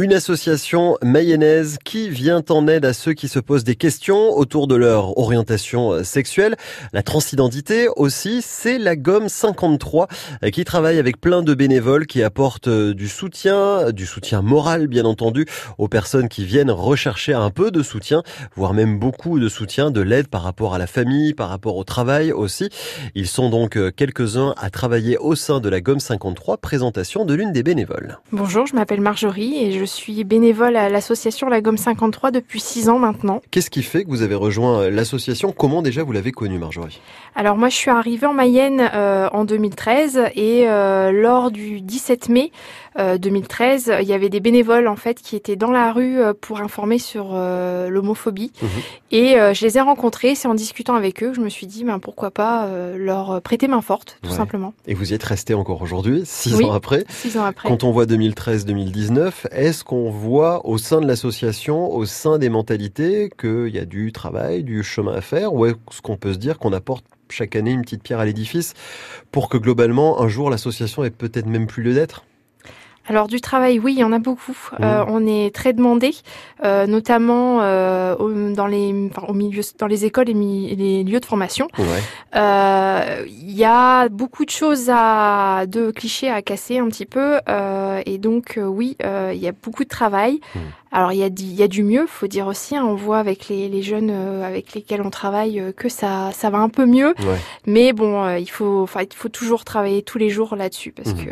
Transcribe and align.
Une 0.00 0.12
association 0.12 0.96
mayonnaise 1.02 1.76
qui 1.84 2.08
vient 2.08 2.44
en 2.50 2.68
aide 2.68 2.84
à 2.84 2.92
ceux 2.92 3.14
qui 3.14 3.26
se 3.26 3.40
posent 3.40 3.64
des 3.64 3.74
questions 3.74 4.30
autour 4.30 4.68
de 4.68 4.76
leur 4.76 5.18
orientation 5.18 6.04
sexuelle. 6.04 6.54
La 6.92 7.02
transidentité 7.02 7.88
aussi, 7.96 8.40
c'est 8.40 8.78
la 8.78 8.94
gomme 8.94 9.28
53 9.28 10.06
qui 10.52 10.62
travaille 10.62 11.00
avec 11.00 11.20
plein 11.20 11.42
de 11.42 11.52
bénévoles 11.52 12.06
qui 12.06 12.22
apportent 12.22 12.68
du 12.68 13.08
soutien, 13.08 13.90
du 13.90 14.06
soutien 14.06 14.40
moral 14.40 14.86
bien 14.86 15.04
entendu, 15.04 15.46
aux 15.78 15.88
personnes 15.88 16.28
qui 16.28 16.44
viennent 16.44 16.70
rechercher 16.70 17.32
un 17.32 17.50
peu 17.50 17.72
de 17.72 17.82
soutien, 17.82 18.22
voire 18.54 18.74
même 18.74 19.00
beaucoup 19.00 19.40
de 19.40 19.48
soutien, 19.48 19.90
de 19.90 20.00
l'aide 20.00 20.28
par 20.28 20.42
rapport 20.42 20.76
à 20.76 20.78
la 20.78 20.86
famille, 20.86 21.34
par 21.34 21.48
rapport 21.48 21.76
au 21.76 21.82
travail 21.82 22.30
aussi. 22.30 22.68
Ils 23.16 23.26
sont 23.26 23.50
donc 23.50 23.76
quelques-uns 23.96 24.54
à 24.58 24.70
travailler 24.70 25.18
au 25.18 25.34
sein 25.34 25.58
de 25.58 25.68
la 25.68 25.80
gomme 25.80 25.98
53, 25.98 26.58
présentation 26.58 27.24
de 27.24 27.34
l'une 27.34 27.50
des 27.50 27.64
bénévoles. 27.64 28.20
Bonjour, 28.30 28.64
je 28.64 28.76
m'appelle 28.76 29.00
Marjorie 29.00 29.56
et 29.56 29.72
je 29.72 29.87
suis 29.88 30.22
bénévole 30.22 30.76
à 30.76 30.88
l'association 30.88 31.48
La 31.48 31.60
Gomme 31.60 31.76
53 31.76 32.30
depuis 32.30 32.60
6 32.60 32.88
ans 32.88 32.98
maintenant. 32.98 33.42
Qu'est-ce 33.50 33.70
qui 33.70 33.82
fait 33.82 34.04
que 34.04 34.10
vous 34.10 34.22
avez 34.22 34.34
rejoint 34.34 34.82
euh, 34.82 34.90
l'association? 34.90 35.52
Comment 35.52 35.82
déjà 35.82 36.04
vous 36.04 36.12
l'avez 36.12 36.30
connue, 36.30 36.58
Marjorie? 36.58 37.00
Alors 37.34 37.56
moi, 37.56 37.68
je 37.68 37.76
suis 37.76 37.90
arrivée 37.90 38.26
en 38.26 38.34
Mayenne 38.34 38.90
euh, 38.94 39.28
en 39.32 39.44
2013 39.44 40.20
et 40.36 40.68
euh, 40.68 41.10
lors 41.10 41.50
du 41.50 41.80
17 41.80 42.28
mai 42.28 42.52
2013, 42.98 43.92
il 44.00 44.08
y 44.08 44.12
avait 44.12 44.28
des 44.28 44.40
bénévoles 44.40 44.88
en 44.88 44.96
fait 44.96 45.20
qui 45.22 45.36
étaient 45.36 45.54
dans 45.54 45.70
la 45.70 45.92
rue 45.92 46.18
pour 46.40 46.60
informer 46.60 46.98
sur 46.98 47.32
l'homophobie 47.32 48.50
mhm. 48.60 48.68
et 49.12 49.36
je 49.54 49.64
les 49.64 49.78
ai 49.78 49.80
rencontrés. 49.80 50.34
C'est 50.34 50.48
en 50.48 50.54
discutant 50.54 50.96
avec 50.96 51.22
eux 51.22 51.28
que 51.28 51.36
je 51.36 51.40
me 51.40 51.48
suis 51.48 51.68
dit, 51.68 51.84
ben 51.84 52.00
pourquoi 52.00 52.32
pas 52.32 52.66
leur 52.96 53.40
prêter 53.40 53.68
main 53.68 53.82
forte, 53.82 54.18
tout 54.24 54.30
simplement. 54.30 54.74
Et 54.88 54.94
vous 54.94 55.12
y 55.12 55.14
êtes 55.14 55.22
resté 55.22 55.54
encore 55.54 55.80
aujourd'hui, 55.80 56.22
six 56.24 56.60
ans 56.60 56.72
après. 56.72 57.04
Six 57.08 57.38
ans 57.38 57.44
après. 57.44 57.68
Quand 57.68 57.84
on 57.84 57.92
voit 57.92 58.06
2013-2019, 58.06 59.46
est-ce 59.52 59.77
qu'on 59.84 60.10
voit 60.10 60.66
au 60.66 60.78
sein 60.78 61.00
de 61.00 61.06
l'association, 61.06 61.90
au 61.92 62.04
sein 62.06 62.38
des 62.38 62.48
mentalités, 62.48 63.30
qu'il 63.38 63.68
y 63.68 63.78
a 63.78 63.84
du 63.84 64.12
travail, 64.12 64.62
du 64.64 64.82
chemin 64.82 65.14
à 65.14 65.20
faire, 65.20 65.54
ou 65.54 65.66
est-ce 65.66 66.02
qu'on 66.02 66.16
peut 66.16 66.32
se 66.32 66.38
dire 66.38 66.58
qu'on 66.58 66.72
apporte 66.72 67.04
chaque 67.30 67.56
année 67.56 67.72
une 67.72 67.82
petite 67.82 68.02
pierre 68.02 68.20
à 68.20 68.24
l'édifice 68.24 68.74
pour 69.32 69.48
que 69.48 69.58
globalement, 69.58 70.20
un 70.20 70.28
jour, 70.28 70.50
l'association 70.50 71.04
ait 71.04 71.10
peut-être 71.10 71.46
même 71.46 71.66
plus 71.66 71.82
lieu 71.82 71.94
d'être? 71.94 72.27
Alors 73.08 73.26
du 73.26 73.40
travail, 73.40 73.78
oui, 73.78 73.94
il 73.94 73.98
y 73.98 74.04
en 74.04 74.12
a 74.12 74.18
beaucoup. 74.18 74.56
Mmh. 74.72 74.84
Euh, 74.84 75.04
on 75.08 75.26
est 75.26 75.54
très 75.54 75.72
demandé, 75.72 76.14
euh, 76.62 76.86
notamment 76.86 77.60
euh, 77.62 78.14
dans 78.54 78.66
les 78.66 79.10
au 79.26 79.32
milieu, 79.32 79.62
dans 79.78 79.86
les 79.86 80.04
écoles 80.04 80.28
et 80.28 80.34
les 80.34 81.04
lieux 81.04 81.20
de 81.20 81.24
formation. 81.24 81.68
Il 81.74 83.54
y 83.54 83.64
a 83.64 84.08
beaucoup 84.08 84.44
de 84.44 84.50
choses 84.50 84.90
à 84.92 85.64
de 85.66 85.90
clichés 85.90 86.28
à 86.28 86.42
casser 86.42 86.78
un 86.78 86.88
petit 86.88 87.06
peu, 87.06 87.38
et 88.04 88.18
donc 88.18 88.58
oui, 88.62 88.96
il 89.02 89.38
y 89.38 89.48
a 89.48 89.52
beaucoup 89.52 89.84
de 89.84 89.88
travail. 89.88 90.40
Mmh. 90.54 90.58
Alors 90.90 91.12
il 91.12 91.18
y 91.18 91.24
a 91.24 91.26
il 91.26 91.54
y 91.54 91.62
a 91.62 91.68
du 91.68 91.82
mieux, 91.82 92.06
faut 92.06 92.26
dire 92.26 92.46
aussi. 92.46 92.76
Hein, 92.76 92.84
on 92.84 92.94
voit 92.94 93.18
avec 93.18 93.48
les, 93.48 93.68
les 93.68 93.82
jeunes 93.82 94.10
avec 94.10 94.74
lesquels 94.74 95.02
on 95.02 95.10
travaille 95.10 95.72
que 95.76 95.88
ça 95.88 96.30
ça 96.32 96.50
va 96.50 96.58
un 96.58 96.68
peu 96.68 96.84
mieux. 96.84 97.14
Mais 97.66 97.92
bon, 97.92 98.36
il 98.36 98.50
faut 98.50 98.82
enfin 98.82 99.00
il 99.02 99.16
faut 99.16 99.28
toujours 99.30 99.64
travailler 99.64 100.02
tous 100.02 100.18
les 100.18 100.28
jours 100.28 100.56
là-dessus 100.56 100.92
parce 100.92 101.14
mmh. 101.14 101.24
que 101.24 101.30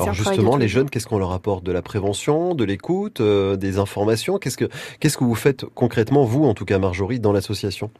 alors 0.00 0.14
justement, 0.14 0.56
les 0.56 0.68
jeunes, 0.68 0.90
qu'est-ce 0.90 1.06
qu'on 1.06 1.18
leur 1.18 1.32
apporte? 1.32 1.64
De 1.64 1.72
la 1.72 1.82
prévention, 1.82 2.54
de 2.54 2.64
l'écoute, 2.64 3.20
euh, 3.20 3.56
des 3.56 3.78
informations? 3.78 4.38
Qu'est-ce 4.38 4.56
que 4.56 4.68
qu'est-ce 5.00 5.16
que 5.16 5.24
vous 5.24 5.34
faites 5.34 5.64
concrètement, 5.74 6.24
vous, 6.24 6.44
en 6.44 6.54
tout 6.54 6.64
cas 6.64 6.78
Marjorie, 6.78 7.20
dans 7.20 7.32
l'association? 7.32 7.90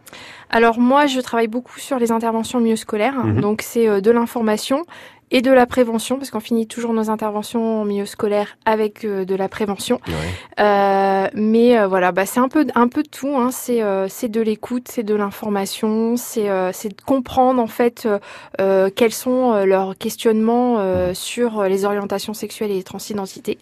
Alors 0.51 0.79
moi, 0.79 1.07
je 1.07 1.21
travaille 1.21 1.49
beaucoup 1.49 1.79
sur 1.79 1.99
les 1.99 2.13
interventions 2.13 2.61
mieux 2.61 2.77
scolaires. 2.77 3.25
Mhm. 3.25 3.41
Donc 3.41 3.63
c'est 3.63 3.89
euh, 3.89 4.01
de 4.01 4.11
l'information, 4.11 4.85
et 5.31 5.43
de 5.43 5.51
la 5.51 5.67
prévention, 5.67 6.17
parce 6.17 6.31
qu'on 6.31 6.41
finit 6.41 6.67
toujours 6.67 6.93
nos 6.93 7.11
interventions 7.11 7.83
en 7.83 7.85
milieu 7.85 8.07
scolaire 8.07 8.57
avec 8.65 9.05
euh, 9.05 9.25
de 9.25 9.35
la 9.35 9.49
prévention. 9.49 10.01
Euh, 10.59 11.29
mais 11.35 11.79
euh, 11.79 11.87
voilà, 11.87 12.13
bah, 12.13 12.27
c'est 12.27 12.41
un 12.41 12.49
peu 12.49 12.67
un 12.75 12.89
peu 12.89 13.03
de 13.03 13.09
tout. 13.09 13.37
Hein. 13.37 13.51
C'est 13.53 13.83
c'est 14.09 14.29
de 14.29 14.41
l'écoute, 14.41 14.89
c'est 14.89 15.03
de 15.03 15.15
l'information, 15.15 16.17
c'est 16.17 16.49
c'est 16.73 16.89
de 16.89 17.03
comprendre 17.03 17.61
en 17.61 17.67
fait 17.67 18.09
quels 18.97 19.13
sont 19.13 19.65
leurs 19.65 19.97
questionnements 19.97 21.15
sur 21.15 21.63
les 21.65 21.85
orientations 21.85 22.35
sexuelles 22.35 22.71
et 22.71 22.77
les 22.77 22.83
transidentités. 22.83 23.59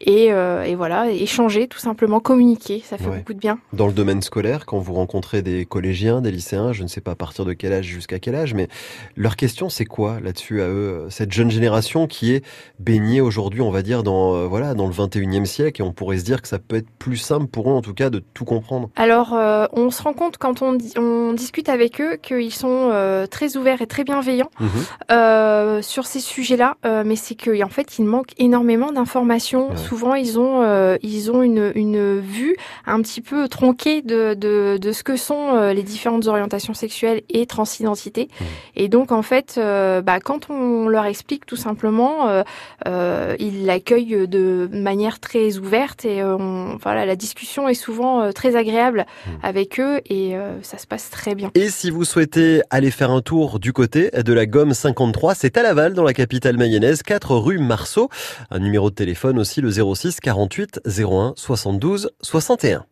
Et, 0.00 0.26
et 0.26 0.74
voilà, 0.74 1.10
échanger 1.10 1.68
tout 1.68 1.78
simplement, 1.78 2.20
communiquer, 2.20 2.82
ça 2.84 2.98
fait 2.98 3.10
beaucoup 3.10 3.34
de 3.34 3.38
bien. 3.38 3.58
Dans 3.72 3.86
le 3.86 3.92
domaine 3.92 4.22
scolaire, 4.22 4.66
quand 4.66 4.78
vous 4.78 4.94
rencontrez 4.94 5.42
des 5.42 5.64
collégiens, 5.66 6.20
des 6.20 6.30
lycéens, 6.30 6.72
je 6.72 6.82
ne 6.82 6.88
sais 6.88 7.00
pas 7.00 7.12
à 7.12 7.16
partir 7.16 7.44
de 7.44 7.52
quel 7.52 7.72
âge 7.72 7.86
jusqu'à 7.86 8.18
quel 8.18 8.34
âge, 8.34 8.54
mais 8.54 8.68
leur 9.16 9.36
question 9.36 9.68
c'est 9.68 9.84
quoi 9.84 10.20
là-dessus 10.20 10.62
à 10.62 10.68
eux 10.68 11.05
cette 11.10 11.32
jeune 11.32 11.50
génération 11.50 12.06
qui 12.06 12.32
est 12.32 12.44
baignée 12.78 13.20
aujourd'hui, 13.20 13.60
on 13.60 13.70
va 13.70 13.82
dire, 13.82 14.02
dans, 14.02 14.34
euh, 14.34 14.46
voilà, 14.46 14.74
dans 14.74 14.86
le 14.86 14.92
21e 14.92 15.44
siècle, 15.44 15.80
et 15.80 15.84
on 15.84 15.92
pourrait 15.92 16.18
se 16.18 16.24
dire 16.24 16.42
que 16.42 16.48
ça 16.48 16.58
peut 16.58 16.76
être 16.76 16.90
plus 16.98 17.16
simple 17.16 17.46
pour 17.46 17.70
eux, 17.70 17.74
en 17.74 17.82
tout 17.82 17.94
cas, 17.94 18.10
de 18.10 18.22
tout 18.34 18.44
comprendre. 18.44 18.90
Alors, 18.96 19.34
euh, 19.34 19.66
on 19.72 19.90
se 19.90 20.02
rend 20.02 20.12
compte 20.12 20.38
quand 20.38 20.62
on, 20.62 20.78
on 20.96 21.32
discute 21.32 21.68
avec 21.68 22.00
eux 22.00 22.16
qu'ils 22.16 22.52
sont 22.52 22.90
euh, 22.92 23.26
très 23.26 23.56
ouverts 23.56 23.82
et 23.82 23.86
très 23.86 24.04
bienveillants 24.04 24.50
mhm. 24.60 25.82
sur 25.82 26.06
ces 26.06 26.20
sujets-là, 26.20 26.76
mais 27.04 27.16
c'est 27.16 27.34
qu'en 27.34 27.68
fait, 27.68 27.98
il 27.98 28.04
manque 28.04 28.30
énormément 28.38 28.92
d'informations. 28.92 29.76
Souvent, 29.76 30.14
ils 30.14 30.38
ont, 30.38 30.96
ils 31.02 31.30
ont 31.30 31.42
une, 31.42 31.72
une 31.74 32.20
vue 32.20 32.56
un 32.86 33.00
petit 33.02 33.20
peu 33.20 33.48
tronquée 33.48 34.02
de, 34.02 34.34
de, 34.34 34.78
de 34.80 34.92
ce 34.92 35.02
que 35.02 35.16
sont 35.16 35.70
les 35.70 35.82
différentes 35.82 36.26
orientations 36.26 36.74
sexuelles 36.74 37.22
et 37.28 37.46
transidentité. 37.46 38.28
Et 38.74 38.88
donc, 38.88 39.12
en 39.12 39.22
fait, 39.22 39.54
bah, 39.56 40.20
quand 40.20 40.50
on 40.50 40.88
leur 40.96 41.06
explique 41.06 41.46
tout 41.46 41.56
simplement, 41.56 42.28
euh, 42.28 42.42
euh, 42.86 43.36
ils 43.38 43.66
l'accueillent 43.66 44.26
de 44.26 44.68
manière 44.72 45.20
très 45.20 45.58
ouverte 45.58 46.04
et 46.04 46.22
euh, 46.22 46.36
on, 46.36 46.76
voilà, 46.82 47.06
la 47.06 47.16
discussion 47.16 47.68
est 47.68 47.74
souvent 47.74 48.22
euh, 48.22 48.32
très 48.32 48.56
agréable 48.56 49.06
mmh. 49.06 49.30
avec 49.42 49.78
eux 49.78 50.00
et 50.06 50.34
ça 50.62 50.78
se 50.78 50.86
passe 50.86 51.10
très 51.10 51.34
bien. 51.34 51.50
Et 51.54 51.68
si 51.68 51.90
vous 51.90 52.04
souhaitez 52.04 52.62
aller 52.70 52.90
faire 52.90 53.10
un 53.10 53.20
tour 53.20 53.58
du 53.58 53.72
côté 53.72 54.10
de 54.10 54.32
la 54.32 54.46
Gomme 54.46 54.74
53, 54.74 55.34
c'est 55.34 55.56
à 55.56 55.62
Laval, 55.62 55.94
dans 55.94 56.02
la 56.02 56.14
capitale 56.14 56.56
mayonnaise, 56.56 57.02
4 57.02 57.36
rue 57.36 57.58
Marceau. 57.58 58.08
Un 58.50 58.58
numéro 58.58 58.90
de 58.90 58.94
téléphone 58.94 59.38
aussi, 59.38 59.60
le 59.60 59.70
06 59.70 60.20
48 60.20 60.80
01 60.86 61.34
72 61.36 62.10
61. 62.22 62.84